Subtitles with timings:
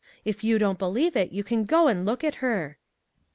[0.25, 2.79] If you don't believe it, you can go and look at her."